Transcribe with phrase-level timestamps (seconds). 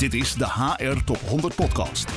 [0.00, 2.10] Dit is de HR Top 100 Podcast.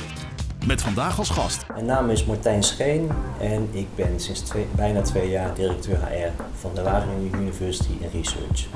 [0.66, 1.66] Met vandaag als gast.
[1.72, 3.10] Mijn naam is Martijn Scheen
[3.40, 8.66] en ik ben sinds twee, bijna twee jaar directeur HR van de Wageningen University Research.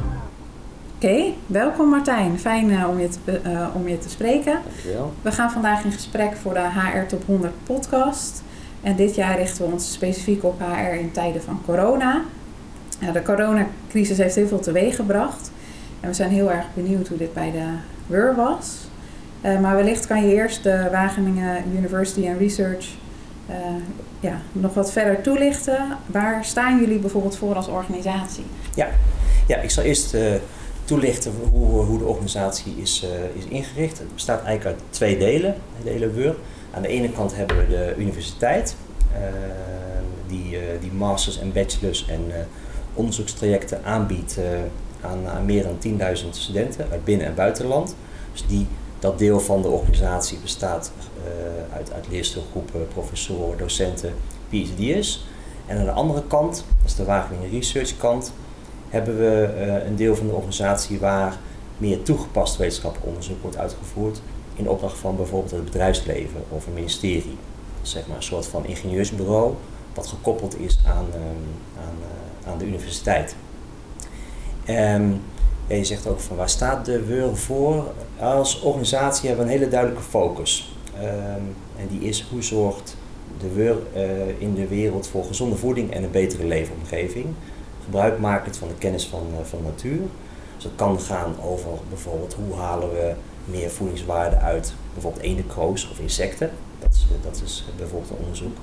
[0.95, 2.39] Oké, welkom Martijn.
[2.39, 4.61] Fijn uh, om, je te, uh, om je te spreken.
[4.65, 5.13] Dankjewel.
[5.23, 8.43] We gaan vandaag in gesprek voor de HR Top 100 podcast.
[8.83, 12.23] En dit jaar richten we ons specifiek op HR in tijden van corona.
[12.99, 15.51] Ja, de coronacrisis heeft heel veel teweeg gebracht.
[16.01, 17.67] En we zijn heel erg benieuwd hoe dit bij de
[18.07, 18.87] WUR was.
[19.43, 22.87] Uh, maar wellicht kan je eerst de Wageningen University and Research
[23.51, 23.57] uh,
[24.21, 25.97] ja, nog wat verder toelichten.
[26.07, 28.45] Waar staan jullie bijvoorbeeld voor als organisatie?
[28.75, 28.89] Ja,
[29.47, 30.35] ja ik zal eerst uh,
[30.85, 33.07] toelichten hoe, hoe de organisatie is,
[33.39, 33.99] is ingericht.
[33.99, 36.35] Het bestaat eigenlijk uit twee delen, de hele WUR.
[36.75, 38.77] Aan de ene kant hebben we de universiteit,
[40.27, 42.33] die, die masters en bachelors en
[42.95, 44.39] onderzoekstrajecten aanbiedt
[45.01, 47.95] aan, aan meer dan 10.000 studenten uit binnen- en buitenland.
[48.33, 48.67] Dus die,
[48.99, 54.15] dat deel van de organisatie bestaat uh, uit, uit professoren, docenten,
[54.49, 55.25] PhD'ers.
[55.67, 58.33] En aan de andere kant, dat is de Wageningen Research kant,
[58.89, 61.39] hebben we uh, een deel van de organisatie waar
[61.79, 64.21] meer toegepast wetenschappelijk onderzoek wordt uitgevoerd
[64.55, 67.37] in opdracht van bijvoorbeeld het bedrijfsleven of een ministerie.
[67.83, 69.55] Zeg maar een soort van ingenieursbureau
[69.95, 71.47] wat gekoppeld is aan, um,
[71.79, 73.37] aan, uh, aan de universiteit.
[74.69, 75.21] Um,
[75.69, 77.93] ja, je zegt ook van waar staat de WUR voor?
[78.19, 80.73] Als organisatie hebben we een hele duidelijke focus.
[81.03, 82.97] Um, en die is hoe zorgt
[83.39, 87.27] de WUR uh, in de wereld voor gezonde voeding en een betere leefomgeving.
[87.85, 90.01] Gebruikmakend van de kennis van, uh, van natuur.
[90.55, 95.99] Dus het kan gaan over bijvoorbeeld hoe halen we meer voedingswaarde uit bijvoorbeeld eendenkroos of
[95.99, 96.51] insecten.
[96.79, 98.57] Dat is, dat is bijvoorbeeld een onderzoek.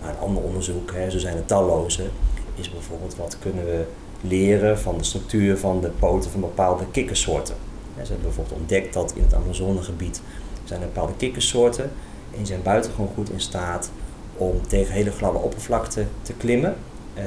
[0.00, 2.08] Maar een ander onderzoek, hè, zo zijn er talloze,
[2.54, 3.84] is bijvoorbeeld wat kunnen we
[4.28, 7.54] leren van de structuur van de poten van bepaalde kikkersoorten.
[7.94, 10.20] Ze hebben bijvoorbeeld ontdekt dat in het Amazonegebied
[10.64, 11.84] zijn er bepaalde kikkersoorten
[12.30, 13.90] en die zijn buitengewoon goed in staat
[14.36, 16.76] om tegen hele gladde oppervlakte te klimmen.
[17.18, 17.22] Uh,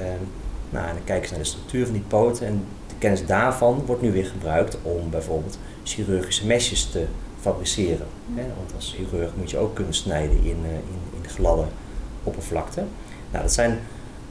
[0.69, 3.83] nou, en dan kijken ze naar de structuur van die poten en de kennis daarvan
[3.85, 7.05] wordt nu weer gebruikt om bijvoorbeeld chirurgische mesjes te
[7.41, 8.07] fabriceren.
[8.35, 11.65] Want als chirurg moet je ook kunnen snijden in, uh, in, in gladde
[12.23, 12.83] oppervlakte.
[13.31, 13.79] Nou, dat zijn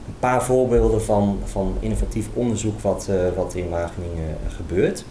[0.09, 5.05] een paar voorbeelden van, van innovatief onderzoek wat, uh, wat in Wageningen gebeurt.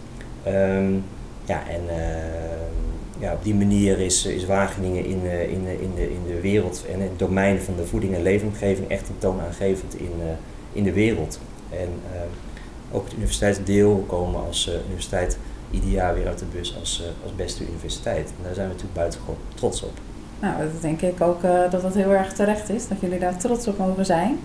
[0.46, 1.04] Um,
[1.44, 6.10] ja, en uh, ja, op die manier is, is Wageningen in, uh, in, in, de,
[6.10, 9.98] in de wereld en in het domein van de voeding en leefomgeving echt een toonaangevend
[9.98, 10.12] in,
[10.72, 11.40] in de wereld.
[11.70, 11.88] En
[12.92, 15.38] ook het universiteitsdeel komen als universiteit
[15.70, 18.28] ieder weer uit de bus als, als beste universiteit.
[18.28, 19.92] En daar zijn we natuurlijk buitengewoon trots op.
[20.40, 23.66] Nou, dat denk ik ook dat dat heel erg terecht is, dat jullie daar trots
[23.66, 24.38] op mogen zijn.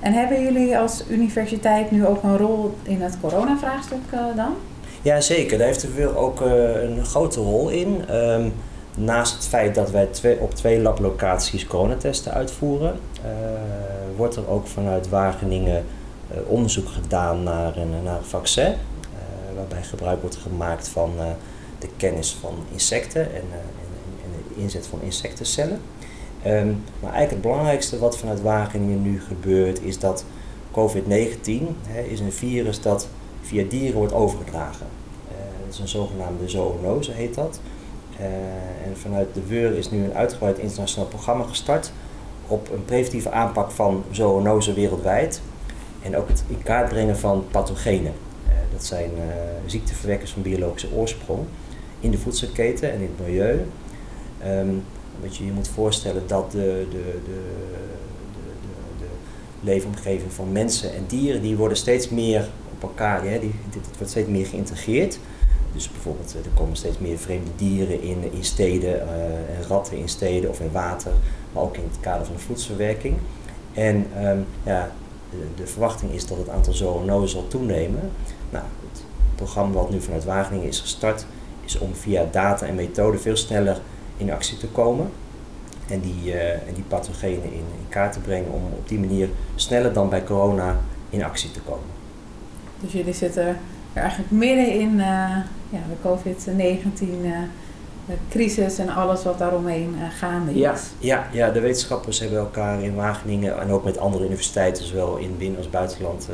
[0.00, 4.54] En hebben jullie als universiteit nu ook een rol in het coronavraagstuk uh, dan?
[5.02, 5.58] Ja, zeker.
[5.58, 8.14] Daar heeft de WUR ook uh, een grote rol in.
[8.14, 8.52] Um,
[8.96, 10.08] naast het feit dat wij
[10.40, 13.30] op twee lablocaties coronatesten uitvoeren, uh,
[14.16, 15.84] wordt er ook vanuit Wageningen
[16.46, 18.74] onderzoek gedaan naar een, naar vaccin.
[19.56, 21.12] waarbij gebruik wordt gemaakt van
[21.78, 23.62] de kennis van insecten en, en,
[24.24, 25.80] en de inzet van insectencellen.
[26.46, 30.24] Um, maar eigenlijk het belangrijkste wat vanuit Wageningen nu gebeurt is dat
[30.72, 31.46] COVID-19
[32.08, 33.08] is een virus dat
[33.42, 34.86] via dieren wordt overgedragen.
[35.28, 37.60] Uh, dat is een zogenaamde zoonose heet dat.
[38.20, 38.26] Uh,
[38.86, 41.92] en vanuit de WUR is nu een uitgebreid internationaal programma gestart
[42.46, 45.40] op een preventieve aanpak van zoonose wereldwijd.
[46.02, 48.12] En ook het in kaart brengen van pathogenen.
[48.48, 49.10] Uh, dat zijn
[49.66, 51.40] ziekteverwekkers van biologische oorsprong
[52.00, 53.66] in de voedselketen en in het milieu.
[54.46, 54.84] Um,
[55.20, 57.40] want je je moet voorstellen dat de, de, de,
[58.98, 59.06] de,
[59.60, 64.10] leefomgeving van mensen en dieren, die worden steeds meer op elkaar, hè, die, dit, wordt
[64.10, 65.18] steeds meer geïntegreerd.
[65.72, 70.08] Dus bijvoorbeeld, er komen steeds meer vreemde dieren in, in steden, uh, en ratten in
[70.08, 71.12] steden of in water,
[71.52, 73.16] maar ook in het kader van de voedselverwerking.
[73.74, 74.90] En um, ja,
[75.30, 78.10] de, de, verwachting is dat het aantal zoonozen zal toenemen.
[78.50, 79.02] Nou, het
[79.34, 81.26] programma wat nu vanuit Wageningen is gestart,
[81.64, 83.80] is om via data en methoden veel sneller
[84.16, 85.10] in actie te komen
[85.88, 89.28] en die, uh, en die pathogenen in, in kaart te brengen om op die manier
[89.54, 90.76] sneller dan bij corona
[91.10, 91.94] in actie te komen.
[92.80, 93.56] Dus jullie zitten er
[94.02, 95.36] eigenlijk midden in uh,
[95.70, 97.36] ja, de COVID-19 uh,
[98.28, 100.58] crisis en alles wat daaromheen gaande is.
[100.58, 105.16] Ja, ja, ja, de wetenschappers hebben elkaar in Wageningen en ook met andere universiteiten, zowel
[105.16, 106.28] in binnen- als buitenland,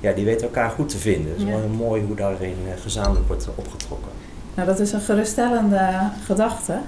[0.00, 1.30] ja, die weten elkaar goed te vinden.
[1.30, 1.50] Het is ja.
[1.50, 4.12] wel heel mooi hoe daarin gezamenlijk wordt opgetrokken.
[4.54, 6.78] Nou, dat is een geruststellende gedachte.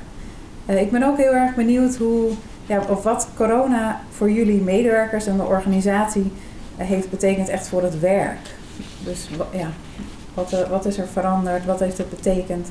[0.66, 2.30] Uh, ik ben ook heel erg benieuwd hoe,
[2.66, 6.32] ja, of wat corona voor jullie medewerkers en de organisatie
[6.78, 8.54] uh, heeft betekend echt voor het werk.
[9.04, 9.70] Dus ja,
[10.34, 11.64] wat, uh, wat is er veranderd?
[11.64, 12.68] Wat heeft het betekend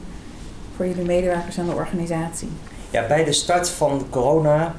[0.75, 2.49] voor jullie medewerkers en de organisatie?
[2.89, 4.75] Ja, bij de start van corona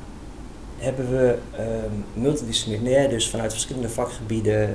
[0.79, 1.65] hebben we uh,
[2.13, 4.75] multidisciplinair, dus vanuit verschillende vakgebieden, uh,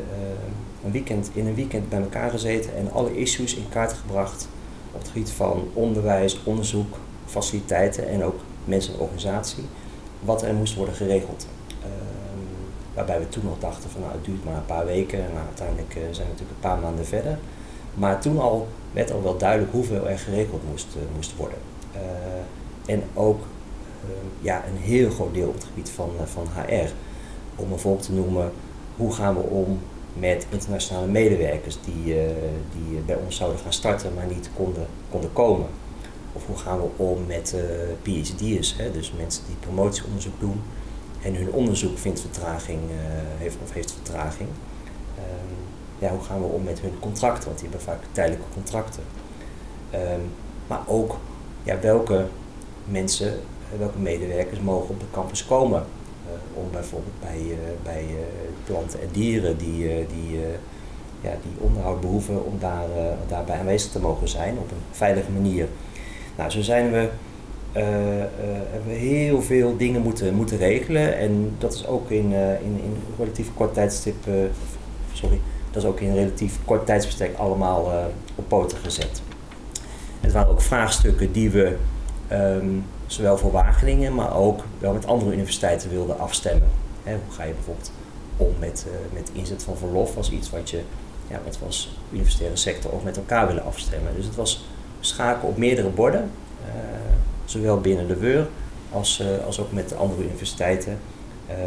[0.85, 4.47] een weekend, in een weekend bij elkaar gezeten en alle issues in kaart gebracht
[4.91, 6.97] op het gebied van onderwijs, onderzoek,
[7.31, 9.63] faciliteiten en ook mensen en organisatie,
[10.19, 11.47] wat er moest worden geregeld.
[11.81, 12.41] Ehm,
[12.93, 15.45] waarbij we toen nog dachten van nou het duurt maar een paar weken en nou,
[15.45, 17.37] uiteindelijk uh, zijn we natuurlijk een paar maanden verder.
[17.93, 21.57] Maar toen al werd al wel duidelijk hoeveel er geregeld moest, uh, moest worden.
[21.95, 23.41] Uh, en ook
[24.01, 26.89] ehm, ja, een heel groot deel op het gebied van, van HR.
[27.55, 28.51] Om een voorbeeld te noemen,
[28.95, 29.79] hoe gaan we om
[30.13, 32.15] met internationale medewerkers die,
[32.73, 35.67] die bij ons zouden gaan starten, maar niet konden, konden komen.
[36.33, 37.61] Of hoe gaan we om met uh,
[38.01, 40.61] PhD'ers, hè, dus mensen die promotieonderzoek doen
[41.21, 42.95] en hun onderzoek vindt vertraging, uh,
[43.37, 44.49] heeft, of heeft vertraging.
[45.17, 45.55] Um,
[45.99, 49.03] ja, hoe gaan we om met hun contracten, want die hebben vaak tijdelijke contracten.
[49.93, 50.21] Um,
[50.67, 51.17] maar ook
[51.63, 52.25] ja, welke
[52.85, 53.33] mensen,
[53.77, 55.83] welke medewerkers mogen op de campus komen.
[56.25, 58.05] Uh, om bijvoorbeeld bij, bij
[58.65, 60.39] planten en dieren die, die,
[61.21, 62.87] ja, die onderhoud behoeven, om daar,
[63.27, 65.67] daarbij aanwezig te mogen zijn op een veilige manier.
[66.41, 67.09] Nou, zo zijn we,
[67.75, 68.23] uh, uh,
[68.71, 71.17] hebben we heel veel dingen moeten, moeten regelen.
[71.17, 74.15] En dat is ook in, uh, in, in relatief kort tijdstip,
[75.13, 75.39] sorry,
[75.71, 77.91] dat is ook in relatief kort tijdsbestek allemaal
[78.35, 79.21] op poten gezet.
[80.19, 81.75] Het waren ook vraagstukken die we
[82.31, 86.67] um, zowel voor Wageningen, maar ook wel met andere universiteiten wilden afstemmen.
[87.03, 87.91] Hoe ga je bijvoorbeeld
[88.37, 90.81] om met, met inzet van verlof als iets wat je
[91.27, 94.15] ja, we als universitaire sector ook met elkaar willen afstemmen.
[94.15, 94.63] Dus het was
[95.01, 96.31] schaken op meerdere borden,
[96.65, 96.71] uh,
[97.45, 98.47] zowel binnen de WEUR
[98.91, 100.97] als, uh, als ook met de andere universiteiten.
[101.49, 101.57] Um,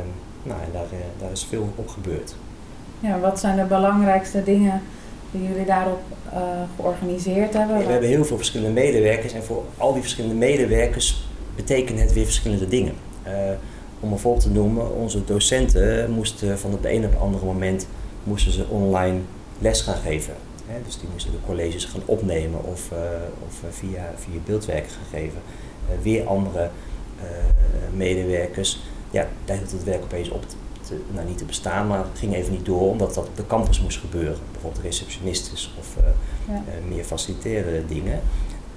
[0.43, 2.35] nou, en daar, uh, daar is veel op gebeurd.
[3.01, 4.83] Ja, wat zijn de belangrijkste dingen
[5.31, 6.01] die jullie daarop
[6.77, 7.79] georganiseerd hebben?
[7.79, 12.13] Ja, we hebben heel veel verschillende medewerkers en voor al die verschillende medewerkers betekent het
[12.13, 12.95] weer verschillende dingen.
[14.01, 17.87] om een voorbeeld te noemen, onze docenten moesten van het een op het andere moment
[18.25, 19.19] moesten ze online
[19.59, 20.35] les gaan geven.
[20.67, 22.99] Hè, dus die moesten de colleges gaan opnemen of, uh,
[23.47, 25.41] of uh, via, via beeldwerken gegeven.
[25.91, 26.71] Uh, weer andere
[27.95, 28.81] medewerkers,
[29.11, 30.45] ja, daar hield het werk opeens op
[30.81, 33.47] te, nou, niet te bestaan, maar het ging even niet door omdat dat op de
[33.47, 34.39] campus moest gebeuren.
[34.53, 35.97] Bijvoorbeeld receptionistes of
[36.49, 36.63] ja.
[36.89, 38.21] meer faciliterende dingen.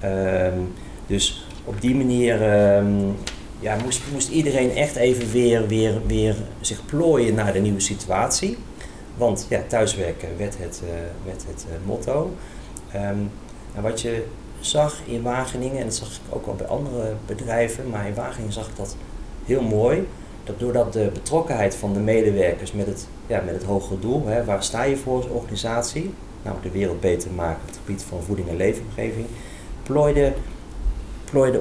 [0.04, 0.72] Um,
[1.06, 2.34] dus op die manier
[2.76, 3.16] um,
[3.60, 8.58] ja, moest, moest iedereen echt even weer, weer, weer zich plooien naar de nieuwe situatie.
[9.18, 10.82] Want ja, thuiswerken werd het,
[11.24, 12.30] werd het uh, motto.
[12.94, 13.30] Um,
[13.74, 14.24] en wat je
[14.60, 18.52] zag in Wageningen, en dat zag ik ook wel bij andere bedrijven, maar in Wageningen
[18.52, 18.96] zag ik dat
[19.44, 20.08] heel mooi.
[20.44, 24.44] Dat doordat de betrokkenheid van de medewerkers met het, ja, met het hogere doel, hè,
[24.44, 28.22] waar sta je voor als organisatie, namelijk de wereld beter maken op het gebied van
[28.22, 29.26] voeding en leefomgeving,
[29.82, 30.32] plooide,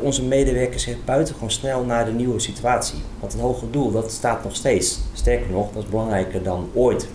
[0.01, 2.99] onze medewerkers zich buitengewoon snel naar de nieuwe situatie.
[3.19, 4.99] Want het hogere doel, dat staat nog steeds.
[5.13, 7.07] Sterker nog, dat is belangrijker dan ooit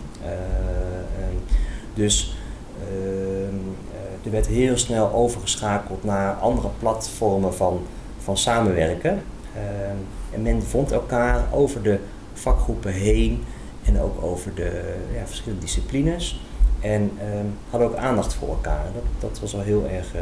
[1.95, 2.37] dus
[2.79, 3.57] ehm,
[3.93, 7.81] eh, er werd heel snel overgeschakeld naar andere platformen van,
[8.19, 9.23] van samenwerken.
[9.55, 9.97] Ehm,
[10.31, 11.99] en men vond elkaar over de
[12.33, 13.45] vakgroepen heen
[13.85, 16.41] en ook over de ja, verschillende disciplines.
[16.81, 18.85] En um, hadden ook aandacht voor elkaar.
[18.95, 20.21] Dat, dat was al heel erg, uh,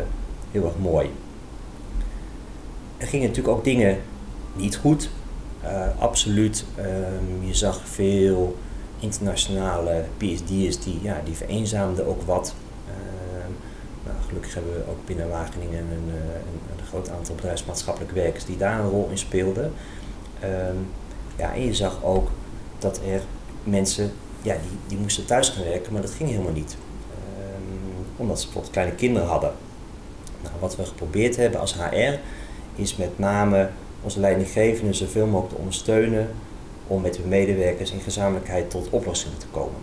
[0.51, 1.11] heel erg mooi.
[2.97, 3.99] Er gingen natuurlijk ook dingen
[4.53, 5.11] niet goed.
[5.99, 6.65] Absoluut.
[7.45, 8.57] Je zag veel
[9.01, 12.55] internationale PhD'ers die, ja, die vereenzaamden ook wat.
[12.89, 12.95] Uh,
[14.05, 16.15] nou, gelukkig hebben we ook binnen Wageningen een, een,
[16.79, 19.73] een, groot aantal bedrijfsmaatschappelijke werkers die daar een rol in speelden.
[20.45, 20.89] Um,
[21.37, 22.29] ja, en je zag ook
[22.79, 23.23] dat er
[23.65, 26.77] mensen, ja, die, die moesten thuis gaan werken, maar dat ging helemaal niet.
[27.35, 29.53] Um, omdat ze bijvoorbeeld kleine kinderen hadden.
[30.43, 32.19] Nou, wat we geprobeerd hebben als HR
[32.75, 33.69] is met name
[34.03, 36.29] onze leidinggevenden zoveel mogelijk te ondersteunen
[36.91, 39.81] om met hun medewerkers in gezamenlijkheid tot oplossingen te komen.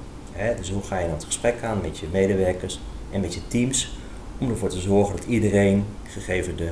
[0.58, 2.80] dus hoe ga je naar het gesprek aan met je medewerkers
[3.12, 3.98] en met je teams
[4.38, 6.72] om ervoor te zorgen dat iedereen, gegeven de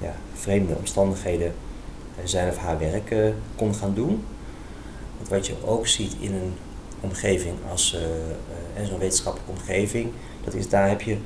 [0.00, 1.54] ja, vreemde omstandigheden,
[2.16, 4.24] eh, zijn of haar werk uh, kon gaan doen.
[5.16, 6.52] Want wat je ook ziet in een
[7.00, 7.96] omgeving als
[8.76, 10.10] uh, zo'n wetenschappelijke omgeving,
[10.44, 11.16] dat is daar heb je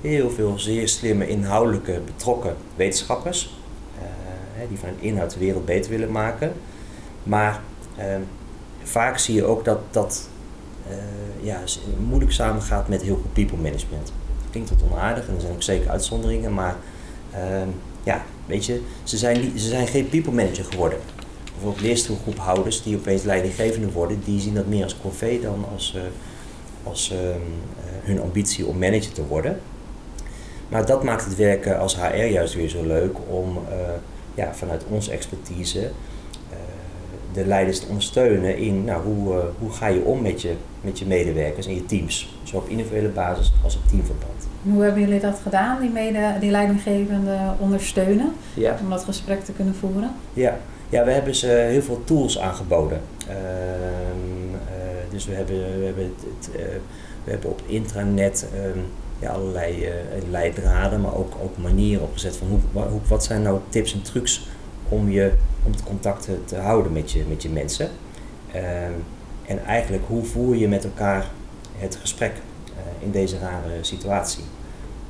[0.00, 3.54] heel veel zeer slimme, inhoudelijke, betrokken wetenschappers,
[4.68, 6.52] die van inhoud de wereld beter willen maken.
[7.22, 7.62] Maar
[8.82, 10.28] vaak zie je ook dat dat
[10.88, 11.60] uh, ja,
[12.08, 14.12] moeilijk samengaat met heel goed people management.
[14.50, 16.76] Klinkt wat onaardig en er zijn ook zeker uitzonderingen, maar
[17.34, 17.62] uh,
[18.02, 20.98] ja, weet je, ze zijn, ze zijn geen people manager geworden.
[21.44, 26.02] Bijvoorbeeld leerstoelgroephouders die opeens leidinggevende worden, die zien dat meer als corvée dan als, uh,
[26.82, 27.18] als uh,
[28.02, 29.60] hun ambitie om manager te worden.
[30.68, 33.58] Maar dat maakt het werken als HR juist weer zo leuk om
[34.34, 35.90] ja, vanuit onze expertise
[37.34, 41.06] de leiders te ondersteunen in nou, hoe, hoe ga je om met je, met je
[41.06, 42.36] medewerkers en je teams.
[42.42, 44.48] Zowel op individuele basis als op teamverband.
[44.62, 48.76] hoe hebben jullie dat gedaan, die, mede, die leidinggevende ondersteunen, ja.
[48.82, 50.10] om dat gesprek te kunnen voeren?
[50.32, 53.00] Ja, ja we hebben ze heel veel tools aangeboden.
[53.28, 53.34] Ehm,
[54.68, 56.62] eh, dus we hebben, we, hebben het, uh,
[57.24, 58.82] we hebben op intranet um,
[59.18, 59.88] ja, allerlei
[60.30, 64.46] leidraden, maar ook, ook manieren opgezet van hoe, hoe, wat zijn nou tips en trucs
[64.88, 65.32] om, je,
[65.64, 67.88] om het contact te houden met je, met je mensen.
[68.54, 69.04] Um,
[69.46, 71.30] en eigenlijk hoe voer je met elkaar
[71.76, 72.32] het gesprek
[72.98, 74.44] in deze rare situatie.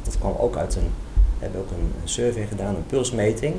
[0.03, 3.55] Dat kwam ook uit een, we hebben ook een, survey gedaan, een pulsmeting.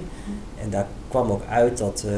[0.62, 2.14] En daar kwam ook uit dat, uh,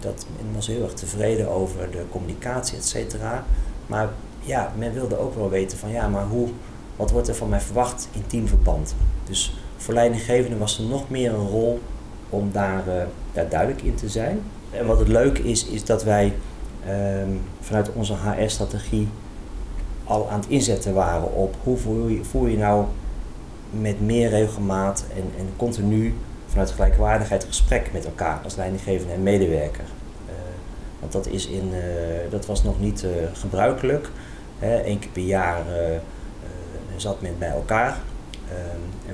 [0.00, 3.44] dat men was heel erg tevreden over de communicatie, et cetera.
[3.86, 4.08] Maar
[4.40, 6.48] ja, men wilde ook wel weten van ja, maar hoe,
[6.96, 8.94] wat wordt er van mij verwacht in teamverband?
[9.24, 11.80] Dus voor leidinggevenden was er nog meer een rol
[12.30, 12.94] om daar, uh,
[13.32, 14.40] daar duidelijk in te zijn.
[14.70, 16.32] En wat het leuke is, is dat wij
[16.88, 19.08] um, vanuit onze HR-strategie
[20.04, 22.84] al aan het inzetten waren op hoe voer je, voer je nou
[23.70, 26.14] met meer regelmaat en, en continu
[26.46, 29.84] vanuit gelijkwaardigheid gesprek met elkaar als leidinggevende en medewerker.
[30.26, 30.34] Uh,
[31.00, 34.10] want dat, is in, uh, dat was nog niet gebruikelijk.
[34.60, 35.62] Eén keer per jaar
[36.96, 37.98] zat men bij elkaar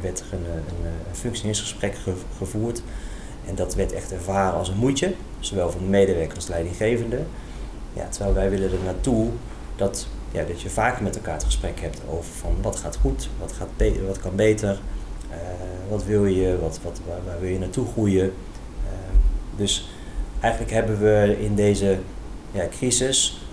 [0.00, 2.83] werd er een, een, een functioneringsgesprek ge gevoerd.
[3.47, 7.21] En dat werd echt ervaren als een moedje, zowel van de medewerker als de leidinggevende.
[7.93, 9.31] Ja, terwijl wij willen er naartoe
[9.76, 13.29] dat ja, dat je vaker met elkaar het gesprek hebt over van wat gaat goed,
[13.38, 13.69] wat, gaat
[14.07, 14.81] wat kan beter,
[15.31, 15.37] uh,
[15.88, 18.25] wat wil je, wat, wat, waar, wil je naartoe groeien.
[18.25, 18.91] Uh,
[19.57, 19.88] dus
[20.41, 21.99] eigenlijk hebben we in deze
[22.53, 23.44] ja, crisis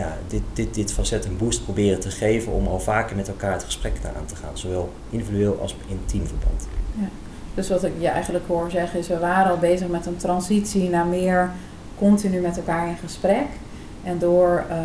[0.00, 3.52] ja, dit, dit, dit facet een boost proberen te geven om al vaker met elkaar
[3.52, 6.66] het gesprek aan te gaan, zowel individueel als in teamverband.
[6.98, 7.08] Ja.
[7.54, 10.88] Dus wat ik je eigenlijk hoor zeggen is, we waren al bezig met een transitie
[10.88, 11.50] naar meer
[11.98, 13.46] continu met elkaar in gesprek.
[14.02, 14.76] En door uh,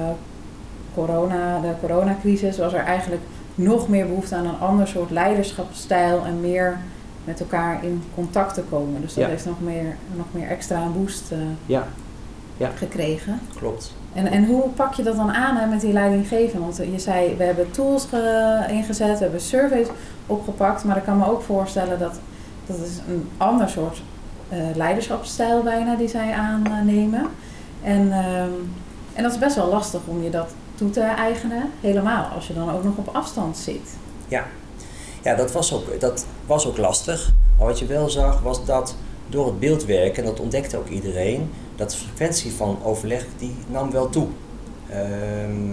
[0.94, 3.22] corona, de coronacrisis was er eigenlijk
[3.56, 6.78] nog meer behoefte aan een ander soort leiderschapsstijl en meer
[7.24, 9.02] met elkaar in contact te komen.
[9.02, 9.30] Dus dat Ja.
[9.30, 11.88] heeft nog meer, nog meer extra een boost eh, Ja,
[12.58, 12.70] Ja.
[12.76, 13.40] gekregen.
[13.58, 13.94] klopt.
[14.14, 16.66] En, en hoe pak je dat dan aan hè, met die leidinggevende?
[16.66, 19.88] Want je zei, we hebben tools ge- ingezet, we hebben surveys
[20.28, 20.84] opgepakt.
[20.84, 22.20] Maar ik kan me ook voorstellen dat
[22.66, 24.02] dat is een ander soort
[24.50, 27.26] eh, leiderschapsstijl bijna die zij aannemen.
[27.84, 28.50] En, ehm,
[29.14, 31.70] en dat is best wel lastig om je dat toe te eigenen.
[31.82, 33.96] Helemaal als je dan ook nog op afstand zit.
[35.22, 37.32] Ja, dat was, ook, dat was ook lastig.
[37.58, 38.96] Maar wat je wel zag was dat
[39.30, 43.92] door het beeldwerk, en dat ontdekte ook iedereen, dat de frequentie van overleg die nam
[43.92, 44.28] wel toe.
[44.90, 45.72] Ehm,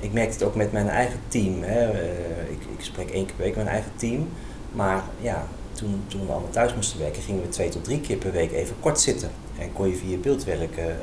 [0.00, 1.62] ik merkte het ook met mijn eigen team.
[1.62, 1.90] Hè.
[1.90, 4.28] Eh, ik, ik spreek één keer per week met mijn eigen team.
[4.72, 8.16] Maar ja, toen, toen we allemaal thuis moesten werken, gingen we twee tot drie keer
[8.16, 9.30] per week even kort zitten.
[9.58, 10.96] En kon je via beeldwerken eh,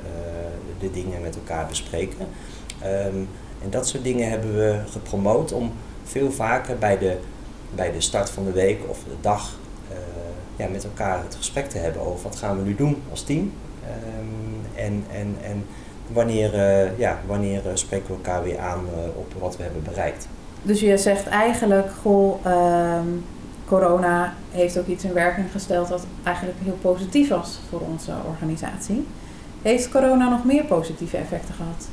[0.80, 2.28] de dingen met elkaar bespreken.
[2.80, 3.18] Ehm,
[3.64, 5.72] en dat soort dingen hebben we gepromoot om
[6.04, 7.18] veel vaker bij de,
[7.76, 9.58] bij de start van de week of de dag
[10.56, 13.52] ja, met elkaar het gesprek te hebben over wat gaan we nu doen als team.
[13.84, 15.66] Ehm, en, en, en
[16.08, 19.84] wanneer, eh, ja, wanneer eh, spreken we elkaar weer aan eh, op wat we hebben
[19.84, 20.28] bereikt.
[20.62, 23.08] Dus je zegt eigenlijk, goh, ehm,
[23.66, 29.08] corona heeft ook iets in werking gesteld dat eigenlijk heel positief was voor onze organisatie.
[29.62, 31.88] Heeft corona nog meer positieve effecten gehad?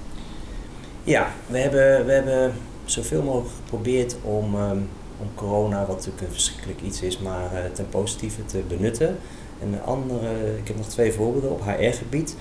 [1.05, 2.52] Ja, we hebben, we hebben
[2.85, 4.79] zoveel mogelijk geprobeerd om, ehm,
[5.21, 9.17] om corona, wat natuurlijk een verschrikkelijk iets is, maar eh, ten positieve te benutten.
[9.61, 12.37] En andere, ik heb nog twee voorbeelden op HR-gebied.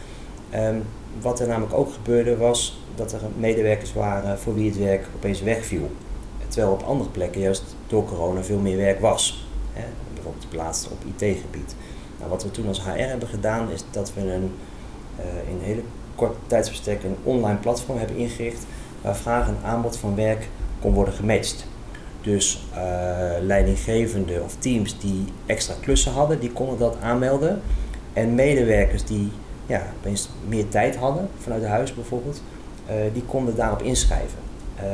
[0.50, 0.78] Ehm,
[1.22, 5.42] wat er namelijk ook gebeurde was dat er medewerkers waren voor wie het werk opeens
[5.42, 5.92] wegviel.
[6.48, 9.48] Terwijl op andere plekken juist door corona veel meer werk was.
[9.74, 9.84] Hè?
[10.14, 11.76] Bijvoorbeeld het laatste op IT-gebied.
[12.18, 14.52] Nou, wat we toen als HR hebben gedaan is dat we een,
[15.16, 15.82] eh, in een hele
[16.16, 18.66] korte tijdsbestek een online platform hebben ingericht
[19.02, 20.48] waar vraag en aanbod van werk
[20.82, 21.66] kon worden gematcht.
[22.22, 22.82] Dus eh,
[23.42, 27.62] leidinggevenden of teams die extra klussen hadden, die konden dat aanmelden.
[28.14, 29.32] En medewerkers die
[29.66, 32.42] ja, opeens meer tijd hadden, vanuit huis bijvoorbeeld,
[32.86, 34.40] eh, die konden daarop inschrijven.
[34.76, 34.86] Ehm,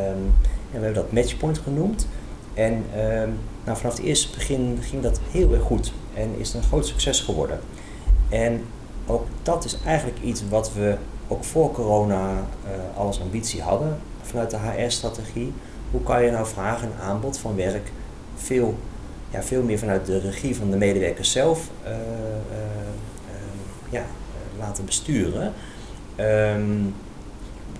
[0.71, 2.07] en we hebben dat Matchpoint genoemd.
[2.53, 3.29] En ehm,
[3.63, 6.87] nou, vanaf het eerste begin ging dat heel erg goed en is het een groot
[6.87, 7.59] succes geworden.
[8.29, 8.63] En
[9.05, 10.95] ook dat is eigenlijk iets wat we
[11.27, 12.29] ook voor corona
[12.63, 15.53] eh, al als ambitie hadden vanuit de HR-strategie.
[15.95, 17.91] Hoe kan je nou vraag en aanbod van werk
[18.35, 18.77] veel,
[19.29, 24.05] ja, veel meer vanuit de regie van de medewerkers zelf eh, eh, eh, ja,
[24.57, 25.53] laten besturen?
[26.15, 26.81] Ehm,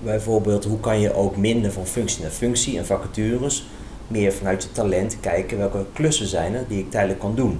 [0.04, 3.68] bijvoorbeeld, hoe kan je ook minder van functie naar functie en vacatures
[4.08, 7.60] meer vanuit je talent kijken welke klussen zijn er die ik tijdelijk kan doen.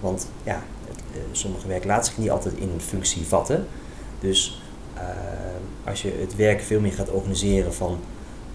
[0.00, 0.98] Want ja, het,
[1.30, 3.66] sommige werk laat zich niet altijd in een functie vatten.
[4.20, 4.62] Dus
[5.84, 7.98] als je het werk veel meer gaat organiseren van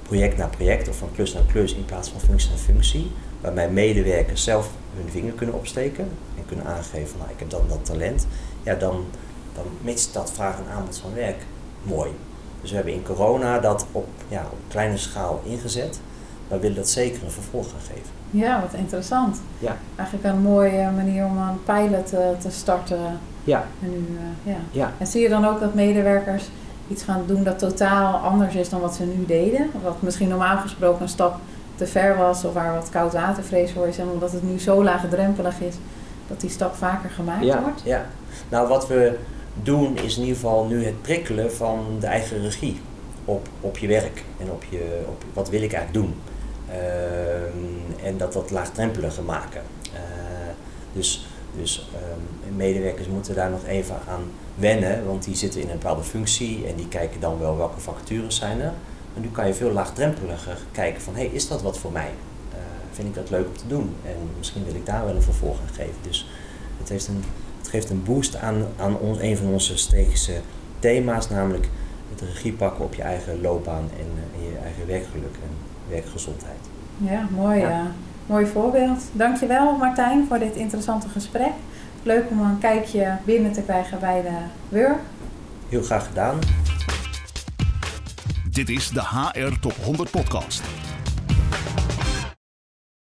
[0.08, 3.12] project naar project of van klus naar klus in plaats van functie naar functie,
[3.42, 7.62] waarbij medewerkers zelf hun vinger kunnen opsteken en kunnen aangeven van nou, ik heb dan
[7.68, 8.28] dat talent,
[8.64, 9.06] ja, dan,
[9.56, 11.46] dan matcht dat vraag en aanbod van werk
[11.84, 12.12] mooi.
[12.62, 16.00] Dus we hebben in corona dat op, ja, op kleine schaal ingezet,
[16.48, 18.12] maar willen dat zeker een vervolg gaan geven.
[18.32, 19.42] Ja, wat interessant.
[19.60, 19.78] Ja.
[19.96, 23.20] Eigenlijk een mooie manier om een pilot te, te starten.
[23.44, 23.66] Ja.
[23.84, 24.58] En, nu, uh, ja.
[24.72, 24.94] ja.
[24.98, 26.50] en zie je dan ook dat medewerkers
[26.90, 29.70] iets gaan doen dat totaal anders is dan wat ze nu deden?
[29.84, 31.40] Wat misschien normaal gesproken een stap
[31.76, 33.98] te ver was of waar wat koud watervrees voor is.
[33.98, 35.76] En omdat het nu zo laagdrempelig is,
[36.28, 37.82] dat die stap vaker gemaakt ja, wordt?
[37.84, 38.06] Ja,
[38.50, 39.18] nou wat we
[39.64, 42.80] doen is in ieder geval nu het prikkelen van de eigen regie
[43.26, 46.16] op, op je werk en op, je, op wat wil ik eigenlijk doen.
[46.70, 49.62] Uh, en dat dat laagdrempeliger maken.
[49.94, 50.00] Uh,
[50.94, 51.28] dus
[51.58, 56.04] dus um, medewerkers moeten daar nog even aan wennen, want die zitten in een bepaalde
[56.04, 58.74] functie en die kijken dan wel welke vacatures zijn er.
[59.14, 62.10] Maar nu kan je veel laagdrempeliger kijken van, hé, hey, is dat wat voor mij?
[62.54, 62.58] Uh,
[62.92, 63.96] vind ik dat leuk om te doen?
[64.06, 65.96] En misschien wil ik daar wel een vervolg aan geven.
[66.02, 66.30] Dus
[66.78, 67.24] het, heeft een,
[67.58, 70.40] het geeft een boost aan, aan ons, een van onze strategische
[70.80, 71.70] thema's, namelijk
[72.10, 75.50] het regie pakken op je eigen loopbaan en, en je eigen werkgeluk en
[75.90, 76.60] werkgezondheid.
[76.98, 77.60] Ja, mooi.
[77.60, 77.82] Ja.
[77.82, 77.86] Uh,
[78.26, 79.04] mooi voorbeeld.
[79.12, 81.52] Dankjewel Martijn voor dit interessante gesprek.
[82.08, 84.38] Leuk om een kijkje binnen te krijgen bij de
[84.70, 84.96] WUR.
[85.70, 86.40] Heel graag gedaan.
[88.52, 90.62] Dit is de HR Top 100 podcast.